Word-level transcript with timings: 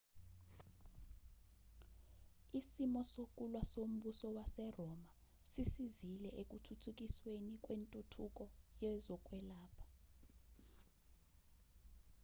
isimo 2.59 3.01
sokulwa 3.13 3.61
sombusa 3.71 4.27
waseroma 4.37 5.09
sisizile 5.51 6.29
ekuthuthukisweni 6.41 7.53
kwentuthuko 7.63 8.43
yezokwelapha 8.83 9.85